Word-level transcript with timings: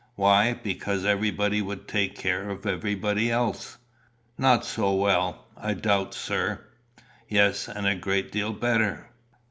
"Why, 0.15 0.53
because 0.55 1.05
everybody 1.05 1.61
would 1.61 1.87
take 1.87 2.17
care 2.17 2.49
of 2.49 2.65
everybody 2.65 3.29
else." 3.29 3.77
"Not 4.35 4.65
so 4.65 4.95
well, 4.95 5.45
I 5.55 5.75
doubt, 5.75 6.15
sir." 6.15 6.65
"Yes, 7.29 7.67
and 7.67 7.85
a 7.85 7.93
great 7.93 8.31
deal 8.31 8.51
better." 8.51 9.11